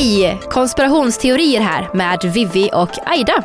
Hej! 0.00 0.40
Konspirationsteorier 0.50 1.60
här 1.60 1.90
med 1.94 2.32
Vivi 2.34 2.70
och 2.72 2.90
Aida. 3.06 3.42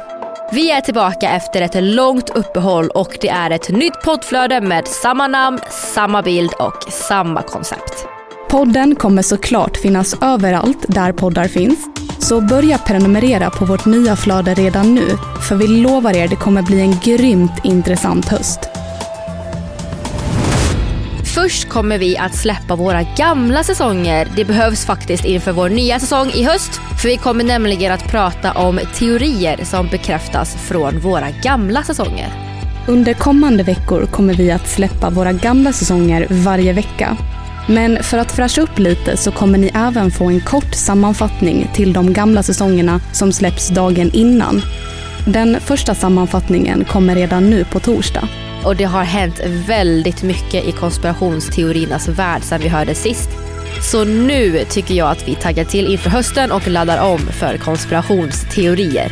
Vi 0.51 0.71
är 0.71 0.81
tillbaka 0.81 1.29
efter 1.29 1.61
ett 1.61 1.83
långt 1.83 2.29
uppehåll 2.29 2.89
och 2.89 3.17
det 3.21 3.29
är 3.29 3.51
ett 3.51 3.69
nytt 3.69 4.01
poddflöde 4.03 4.61
med 4.61 4.87
samma 4.87 5.27
namn, 5.27 5.59
samma 5.69 6.21
bild 6.21 6.51
och 6.59 6.93
samma 6.93 7.41
koncept. 7.41 8.07
Podden 8.49 8.95
kommer 8.95 9.21
såklart 9.21 9.77
finnas 9.77 10.15
överallt 10.21 10.85
där 10.87 11.11
poddar 11.11 11.47
finns. 11.47 11.79
Så 12.19 12.41
börja 12.41 12.77
prenumerera 12.77 13.49
på 13.49 13.65
vårt 13.65 13.85
nya 13.85 14.15
flöde 14.15 14.53
redan 14.53 14.95
nu. 14.95 15.07
För 15.49 15.55
vi 15.55 15.67
lovar 15.67 16.15
er 16.15 16.27
det 16.27 16.35
kommer 16.35 16.61
bli 16.61 16.81
en 16.81 16.99
grymt 16.99 17.65
intressant 17.65 18.29
höst. 18.29 18.59
Först 21.35 21.69
kommer 21.69 21.97
vi 21.97 22.17
att 22.17 22.35
släppa 22.35 22.75
våra 22.75 23.03
gamla 23.03 23.63
säsonger. 23.63 24.27
Det 24.35 24.45
behövs 24.45 24.85
faktiskt 24.85 25.25
inför 25.25 25.51
vår 25.51 25.69
nya 25.69 25.99
säsong 25.99 26.29
i 26.29 26.43
höst. 26.43 26.79
För 27.01 27.09
vi 27.09 27.17
kommer 27.17 27.43
nämligen 27.43 27.91
att 27.91 28.11
prata 28.11 28.51
om 28.51 28.79
teorier 28.93 29.59
som 29.63 29.87
bekräftas 29.87 30.55
från 30.55 30.99
våra 30.99 31.31
gamla 31.31 31.83
säsonger. 31.83 32.27
Under 32.87 33.13
kommande 33.13 33.63
veckor 33.63 34.05
kommer 34.05 34.33
vi 34.33 34.51
att 34.51 34.67
släppa 34.67 35.09
våra 35.09 35.33
gamla 35.33 35.73
säsonger 35.73 36.27
varje 36.29 36.73
vecka. 36.73 37.17
Men 37.67 38.03
för 38.03 38.17
att 38.17 38.31
fräscha 38.31 38.61
upp 38.61 38.79
lite 38.79 39.17
så 39.17 39.31
kommer 39.31 39.57
ni 39.57 39.71
även 39.73 40.11
få 40.11 40.25
en 40.25 40.41
kort 40.41 40.75
sammanfattning 40.75 41.69
till 41.73 41.93
de 41.93 42.13
gamla 42.13 42.43
säsongerna 42.43 43.01
som 43.13 43.31
släpps 43.31 43.67
dagen 43.67 44.11
innan. 44.13 44.61
Den 45.27 45.59
första 45.59 45.95
sammanfattningen 45.95 46.85
kommer 46.85 47.15
redan 47.15 47.49
nu 47.49 47.65
på 47.65 47.79
torsdag. 47.79 48.27
Och 48.65 48.75
det 48.75 48.83
har 48.83 49.03
hänt 49.03 49.39
väldigt 49.45 50.23
mycket 50.23 50.65
i 50.65 50.71
konspirationsteoriernas 50.71 52.07
värld 52.07 52.43
sedan 52.43 52.61
vi 52.61 52.67
hörde 52.67 52.95
sist. 52.95 53.29
Så 53.91 54.03
nu 54.03 54.65
tycker 54.69 54.93
jag 54.93 55.11
att 55.11 55.27
vi 55.27 55.35
taggar 55.35 55.63
till 55.63 55.91
inför 55.91 56.09
hösten 56.09 56.51
och 56.51 56.67
laddar 56.67 57.11
om 57.11 57.19
för 57.19 57.57
konspirationsteorier. 57.57 59.11